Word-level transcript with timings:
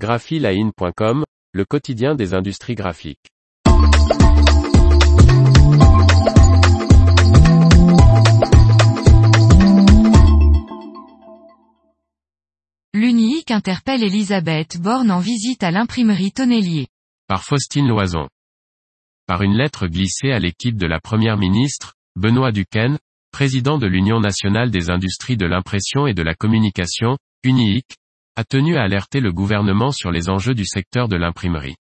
graphiline.com, 0.00 1.24
le 1.52 1.64
quotidien 1.66 2.14
des 2.14 2.32
industries 2.32 2.74
graphiques. 2.74 3.28
L'UNIIC 12.94 13.50
interpelle 13.50 14.02
Elisabeth 14.02 14.80
Borne 14.80 15.10
en 15.10 15.20
visite 15.20 15.62
à 15.62 15.70
l'imprimerie 15.70 16.32
Tonnelier. 16.32 16.86
Par 17.28 17.44
Faustine 17.44 17.86
Loison. 17.86 18.26
Par 19.26 19.42
une 19.42 19.54
lettre 19.54 19.86
glissée 19.86 20.32
à 20.32 20.38
l'équipe 20.38 20.78
de 20.78 20.86
la 20.86 20.98
Première 20.98 21.36
ministre, 21.36 21.92
Benoît 22.16 22.52
Duquesne, 22.52 22.98
président 23.32 23.76
de 23.76 23.86
l'Union 23.86 24.18
nationale 24.18 24.70
des 24.70 24.88
industries 24.88 25.36
de 25.36 25.46
l'impression 25.46 26.06
et 26.06 26.14
de 26.14 26.22
la 26.22 26.34
communication, 26.34 27.18
UNIIC, 27.44 27.84
a 28.36 28.44
tenu 28.44 28.76
à 28.76 28.82
alerter 28.82 29.20
le 29.20 29.32
gouvernement 29.32 29.92
sur 29.92 30.10
les 30.10 30.28
enjeux 30.28 30.54
du 30.54 30.64
secteur 30.64 31.08
de 31.08 31.16
l'imprimerie. 31.16 31.76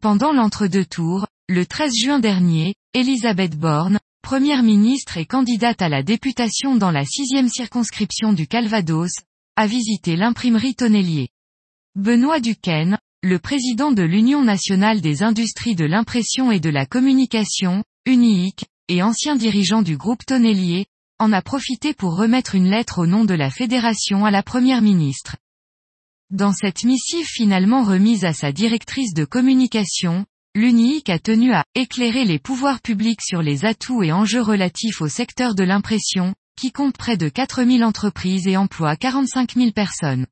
Pendant 0.00 0.32
l'entre-deux 0.32 0.84
tours, 0.84 1.26
le 1.48 1.66
13 1.66 1.92
juin 1.94 2.18
dernier, 2.18 2.74
Elisabeth 2.94 3.56
Borne, 3.56 3.98
première 4.22 4.62
ministre 4.62 5.16
et 5.16 5.26
candidate 5.26 5.82
à 5.82 5.88
la 5.88 6.02
députation 6.02 6.76
dans 6.76 6.90
la 6.90 7.04
sixième 7.04 7.48
circonscription 7.48 8.32
du 8.32 8.46
Calvados, 8.46 9.12
a 9.56 9.66
visité 9.66 10.16
l'imprimerie 10.16 10.74
Tonnelier. 10.74 11.28
Benoît 11.94 12.40
Duquesne, 12.40 12.98
le 13.22 13.38
président 13.38 13.92
de 13.92 14.02
l'Union 14.02 14.42
nationale 14.42 15.00
des 15.00 15.22
industries 15.22 15.74
de 15.74 15.84
l'impression 15.84 16.50
et 16.50 16.60
de 16.60 16.70
la 16.70 16.86
communication, 16.86 17.84
UNIIC, 18.06 18.64
et 18.88 19.02
ancien 19.02 19.36
dirigeant 19.36 19.82
du 19.82 19.96
groupe 19.96 20.24
Tonnelier, 20.24 20.86
en 21.18 21.32
a 21.32 21.42
profité 21.42 21.94
pour 21.94 22.16
remettre 22.16 22.54
une 22.54 22.68
lettre 22.68 22.98
au 22.98 23.06
nom 23.06 23.24
de 23.24 23.34
la 23.34 23.50
fédération 23.50 24.24
à 24.24 24.30
la 24.30 24.42
première 24.42 24.82
ministre. 24.82 25.36
Dans 26.32 26.54
cette 26.54 26.84
missive 26.84 27.26
finalement 27.26 27.84
remise 27.84 28.24
à 28.24 28.32
sa 28.32 28.52
directrice 28.52 29.12
de 29.12 29.26
communication, 29.26 30.24
l'UNIIC 30.54 31.10
a 31.10 31.18
tenu 31.18 31.52
à 31.52 31.62
éclairer 31.74 32.24
les 32.24 32.38
pouvoirs 32.38 32.80
publics 32.80 33.20
sur 33.20 33.42
les 33.42 33.66
atouts 33.66 34.02
et 34.02 34.12
enjeux 34.12 34.40
relatifs 34.40 35.02
au 35.02 35.08
secteur 35.08 35.54
de 35.54 35.62
l'impression, 35.62 36.34
qui 36.58 36.72
compte 36.72 36.96
près 36.96 37.18
de 37.18 37.28
4000 37.28 37.84
entreprises 37.84 38.46
et 38.46 38.56
emploie 38.56 38.96
45 38.96 39.56
000 39.56 39.72
personnes. 39.72 40.26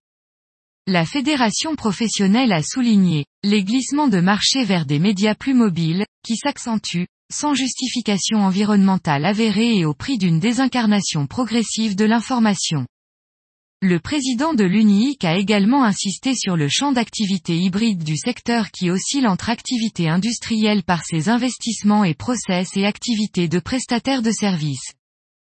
La 0.86 1.04
fédération 1.04 1.76
professionnelle 1.76 2.52
a 2.52 2.62
souligné, 2.62 3.26
les 3.44 3.62
glissements 3.62 4.08
de 4.08 4.20
marché 4.20 4.64
vers 4.64 4.86
des 4.86 4.98
médias 4.98 5.34
plus 5.34 5.52
mobiles, 5.52 6.06
qui 6.24 6.36
s'accentuent, 6.36 7.08
sans 7.30 7.52
justification 7.52 8.38
environnementale 8.38 9.26
avérée 9.26 9.76
et 9.76 9.84
au 9.84 9.92
prix 9.92 10.16
d'une 10.16 10.40
désincarnation 10.40 11.26
progressive 11.26 11.94
de 11.94 12.06
l'information. 12.06 12.86
Le 13.82 13.98
président 13.98 14.52
de 14.52 14.64
l'UNIIC 14.64 15.24
a 15.24 15.38
également 15.38 15.84
insisté 15.84 16.34
sur 16.34 16.54
le 16.54 16.68
champ 16.68 16.92
d'activité 16.92 17.56
hybride 17.56 18.04
du 18.04 18.14
secteur 18.14 18.70
qui 18.70 18.90
oscille 18.90 19.26
entre 19.26 19.48
activités 19.48 20.06
industrielles 20.06 20.82
par 20.82 21.02
ses 21.02 21.30
investissements 21.30 22.04
et 22.04 22.12
process 22.12 22.76
et 22.76 22.84
activités 22.84 23.48
de 23.48 23.58
prestataires 23.58 24.20
de 24.20 24.32
services. 24.32 24.92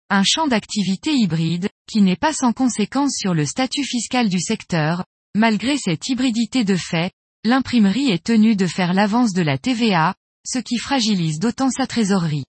Un 0.10 0.24
champ 0.26 0.48
d'activité 0.48 1.14
hybride, 1.14 1.70
qui 1.88 2.02
n'est 2.02 2.16
pas 2.16 2.34
sans 2.34 2.54
conséquence 2.54 3.14
sur 3.16 3.36
le 3.36 3.46
statut 3.46 3.84
fiscal 3.84 4.30
du 4.30 4.40
secteur, 4.40 5.06
malgré 5.36 5.78
cette 5.78 6.08
hybridité 6.08 6.64
de 6.64 6.76
fait, 6.76 7.12
l'imprimerie 7.44 8.10
est 8.10 8.24
tenue 8.24 8.56
de 8.56 8.66
faire 8.66 8.96
l'avance 8.96 9.34
de 9.34 9.44
la 9.44 9.60
TVA, 9.60 10.16
ce 10.44 10.58
qui 10.58 10.80
fragilise 10.80 11.38
d'autant 11.38 11.70
sa 11.70 11.86
trésorerie. 11.86 12.46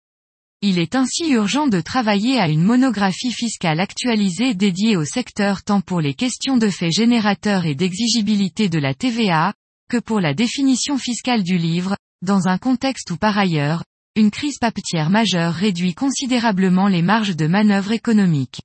Il 0.67 0.79
est 0.79 0.95
ainsi 0.95 1.29
urgent 1.29 1.67
de 1.67 1.83
travailler 1.83 2.41
à 2.41 2.49
une 2.49 2.63
monographie 2.63 3.33
fiscale 3.33 3.81
actualisée 3.81 4.55
dédiée 4.55 4.97
au 4.97 5.05
secteur 5.05 5.63
tant 5.63 5.83
pour 5.83 6.01
les 6.01 6.15
questions 6.15 6.57
de 6.57 6.71
faits 6.71 6.91
générateurs 6.91 7.67
et 7.67 7.75
d'exigibilité 7.75 8.71
de 8.71 8.79
la 8.79 8.95
TVA, 8.95 9.53
que 9.91 9.99
pour 9.99 10.21
la 10.21 10.33
définition 10.33 10.97
fiscale 10.97 11.43
du 11.43 11.59
livre, 11.59 11.99
dans 12.23 12.49
un 12.49 12.57
contexte 12.57 13.11
où 13.11 13.19
par 13.19 13.37
ailleurs, 13.37 13.85
une 14.17 14.31
crise 14.31 14.57
papetière 14.59 15.11
majeure 15.11 15.53
réduit 15.53 15.93
considérablement 15.93 16.89
les 16.89 17.03
marges 17.03 17.37
de 17.37 17.47
manœuvre 17.47 17.93
économiques. 17.93 18.63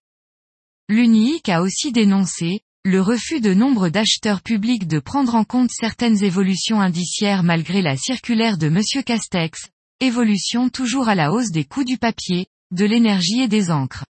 L'UNIIC 0.88 1.50
a 1.50 1.62
aussi 1.62 1.92
dénoncé, 1.92 2.62
le 2.86 3.02
refus 3.02 3.42
de 3.42 3.54
nombre 3.54 3.90
d'acheteurs 3.90 4.42
publics 4.42 4.88
de 4.88 5.00
prendre 5.00 5.36
en 5.36 5.44
compte 5.44 5.72
certaines 5.72 6.24
évolutions 6.24 6.80
indiciaires 6.80 7.44
malgré 7.44 7.82
la 7.82 7.98
circulaire 7.98 8.58
de 8.58 8.68
M. 8.68 8.80
Castex, 9.06 9.68
Évolution 10.02 10.70
toujours 10.70 11.10
à 11.10 11.16
la 11.16 11.34
hausse 11.34 11.52
des 11.52 11.66
coûts 11.66 11.84
du 11.84 11.98
papier, 11.98 12.48
de 12.72 12.86
l'énergie 12.86 13.42
et 13.42 13.50
des 13.50 13.70
encres. 13.70 14.06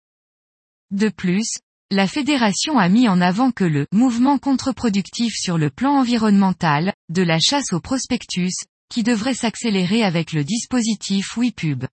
De 0.92 1.10
plus, 1.10 1.58
la 1.90 2.06
fédération 2.06 2.78
a 2.78 2.90
mis 2.90 3.08
en 3.08 3.20
avant 3.22 3.50
que 3.50 3.64
le 3.64 3.88
mouvement 3.92 4.38
contre-productif 4.38 5.34
sur 5.36 5.58
le 5.58 5.72
plan 5.72 5.94
environnemental, 5.96 6.94
de 7.10 7.24
la 7.24 7.40
chasse 7.40 7.74
au 7.74 7.80
prospectus, 7.80 8.54
qui 8.92 9.02
devrait 9.02 9.34
s'accélérer 9.34 10.04
avec 10.04 10.32
le 10.32 10.44
dispositif 10.44 11.36
WePub. 11.36 11.86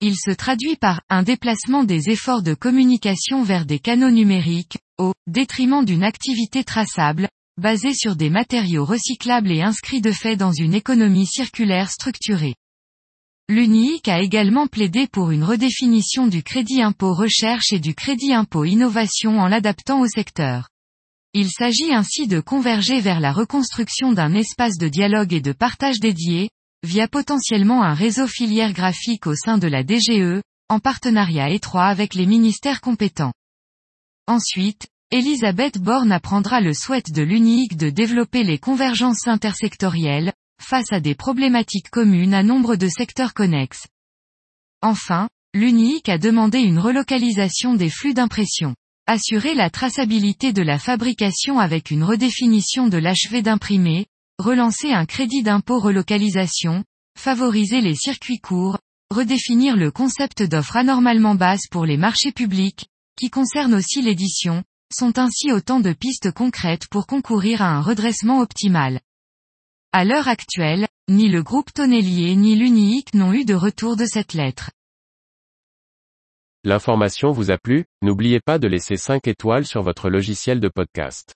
Il 0.00 0.16
se 0.16 0.32
traduit 0.32 0.74
par 0.74 1.00
un 1.08 1.22
déplacement 1.22 1.84
des 1.84 2.10
efforts 2.10 2.42
de 2.42 2.54
communication 2.54 3.44
vers 3.44 3.66
des 3.66 3.78
canaux 3.78 4.10
numériques, 4.10 4.78
au 4.98 5.12
détriment 5.28 5.84
d'une 5.84 6.02
activité 6.02 6.64
traçable, 6.64 7.28
basée 7.56 7.94
sur 7.94 8.16
des 8.16 8.30
matériaux 8.30 8.84
recyclables 8.84 9.52
et 9.52 9.62
inscrits 9.62 10.00
de 10.00 10.10
fait 10.10 10.34
dans 10.34 10.52
une 10.52 10.74
économie 10.74 11.26
circulaire 11.26 11.88
structurée. 11.88 12.56
L'UNIIC 13.50 14.08
a 14.08 14.20
également 14.20 14.66
plaidé 14.66 15.06
pour 15.06 15.30
une 15.30 15.42
redéfinition 15.42 16.26
du 16.26 16.42
crédit 16.42 16.82
impôt 16.82 17.14
recherche 17.14 17.72
et 17.72 17.80
du 17.80 17.94
crédit 17.94 18.34
impôt 18.34 18.66
innovation 18.66 19.40
en 19.40 19.48
l'adaptant 19.48 20.00
au 20.00 20.06
secteur. 20.06 20.68
Il 21.32 21.48
s'agit 21.48 21.94
ainsi 21.94 22.26
de 22.26 22.40
converger 22.40 23.00
vers 23.00 23.20
la 23.20 23.32
reconstruction 23.32 24.12
d'un 24.12 24.34
espace 24.34 24.76
de 24.76 24.88
dialogue 24.88 25.32
et 25.32 25.40
de 25.40 25.52
partage 25.52 25.98
dédié, 25.98 26.50
via 26.82 27.08
potentiellement 27.08 27.82
un 27.82 27.94
réseau 27.94 28.26
filière 28.26 28.74
graphique 28.74 29.26
au 29.26 29.34
sein 29.34 29.56
de 29.56 29.66
la 29.66 29.82
DGE, 29.82 30.42
en 30.68 30.78
partenariat 30.78 31.48
étroit 31.48 31.86
avec 31.86 32.12
les 32.12 32.26
ministères 32.26 32.82
compétents. 32.82 33.32
Ensuite, 34.26 34.88
Elisabeth 35.10 35.78
Borne 35.78 36.12
apprendra 36.12 36.60
le 36.60 36.74
souhait 36.74 37.02
de 37.08 37.22
l'UNIIC 37.22 37.78
de 37.78 37.88
développer 37.88 38.44
les 38.44 38.58
convergences 38.58 39.26
intersectorielles, 39.26 40.34
face 40.60 40.92
à 40.92 41.00
des 41.00 41.14
problématiques 41.14 41.90
communes 41.90 42.34
à 42.34 42.42
nombre 42.42 42.76
de 42.76 42.88
secteurs 42.88 43.34
connexes. 43.34 43.86
Enfin, 44.82 45.28
l'UNIIC 45.54 46.08
a 46.08 46.18
demandé 46.18 46.58
une 46.58 46.78
relocalisation 46.78 47.74
des 47.74 47.90
flux 47.90 48.14
d'impression. 48.14 48.74
Assurer 49.06 49.54
la 49.54 49.70
traçabilité 49.70 50.52
de 50.52 50.62
la 50.62 50.78
fabrication 50.78 51.58
avec 51.58 51.90
une 51.90 52.04
redéfinition 52.04 52.88
de 52.88 52.98
l'achevé 52.98 53.40
d'imprimer, 53.40 54.06
relancer 54.38 54.92
un 54.92 55.06
crédit 55.06 55.42
d'impôt 55.42 55.80
relocalisation, 55.80 56.84
favoriser 57.18 57.80
les 57.80 57.94
circuits 57.94 58.38
courts, 58.38 58.78
redéfinir 59.10 59.76
le 59.76 59.90
concept 59.90 60.42
d'offre 60.42 60.76
anormalement 60.76 61.34
basse 61.34 61.66
pour 61.70 61.86
les 61.86 61.96
marchés 61.96 62.32
publics, 62.32 62.86
qui 63.16 63.30
concerne 63.30 63.74
aussi 63.74 64.02
l'édition, 64.02 64.62
sont 64.92 65.18
ainsi 65.18 65.52
autant 65.52 65.80
de 65.80 65.92
pistes 65.92 66.30
concrètes 66.30 66.86
pour 66.88 67.06
concourir 67.06 67.62
à 67.62 67.70
un 67.70 67.80
redressement 67.80 68.40
optimal. 68.40 69.00
À 69.98 70.04
l'heure 70.04 70.28
actuelle, 70.28 70.86
ni 71.08 71.28
le 71.28 71.42
groupe 71.42 71.72
Tonnelier 71.72 72.36
ni 72.36 72.54
l'UNIIC 72.54 73.14
n'ont 73.14 73.32
eu 73.32 73.44
de 73.44 73.54
retour 73.54 73.96
de 73.96 74.04
cette 74.04 74.32
lettre. 74.32 74.70
L'information 76.62 77.32
vous 77.32 77.50
a 77.50 77.58
plu, 77.58 77.84
n'oubliez 78.00 78.38
pas 78.38 78.60
de 78.60 78.68
laisser 78.68 78.96
5 78.96 79.26
étoiles 79.26 79.66
sur 79.66 79.82
votre 79.82 80.08
logiciel 80.08 80.60
de 80.60 80.68
podcast. 80.68 81.34